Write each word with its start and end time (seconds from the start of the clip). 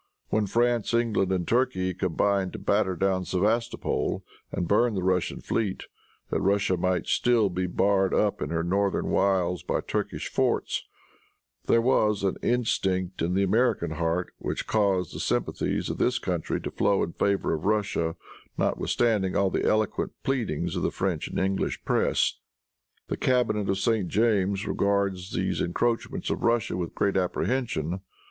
When 0.29 0.47
France, 0.47 0.95
England 0.95 1.31
and 1.31 1.47
Turkey 1.47 1.93
combined 1.93 2.53
to 2.53 2.57
batter 2.57 2.95
down 2.95 3.23
Sevastopol 3.23 4.25
and 4.51 4.67
burn 4.67 4.95
the 4.95 5.03
Russian 5.03 5.41
fleet, 5.41 5.83
that 6.31 6.41
Russia 6.41 6.75
might 6.75 7.05
still 7.05 7.51
be 7.51 7.67
barred 7.67 8.11
up 8.11 8.41
in 8.41 8.49
her 8.49 8.63
northern 8.63 9.11
wilds 9.11 9.61
by 9.61 9.79
Turkish 9.79 10.27
forts, 10.27 10.85
there 11.67 11.83
was 11.83 12.23
an 12.23 12.37
instinct 12.41 13.21
in 13.21 13.35
the 13.35 13.43
American 13.43 13.91
heart 13.91 14.33
which 14.39 14.65
caused 14.65 15.13
the 15.13 15.19
sympathies 15.19 15.87
of 15.87 15.99
this 15.99 16.17
country 16.17 16.59
to 16.61 16.71
flow 16.71 17.03
in 17.03 17.13
favor 17.13 17.53
of 17.53 17.65
Russia, 17.65 18.15
notwithstanding 18.57 19.35
all 19.35 19.51
the 19.51 19.65
eloquent 19.67 20.13
pleadings 20.23 20.75
of 20.75 20.81
the 20.81 20.89
French 20.89 21.27
and 21.27 21.37
English 21.39 21.85
press. 21.85 22.39
The 23.09 23.17
cabinet 23.17 23.69
of 23.69 23.77
St. 23.77 24.07
James 24.07 24.65
regards 24.65 25.33
these 25.33 25.61
encroachments 25.61 26.31
of 26.31 26.41
Russia 26.41 26.75
with 26.75 26.95
great 26.95 27.17
apprehension. 27.17 27.99